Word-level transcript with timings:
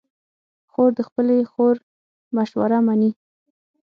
خور 0.71 0.89
د 0.97 0.99
خپلې 1.07 1.37
خور 1.51 1.75
مشوره 2.35 2.79
منې. 2.87 3.11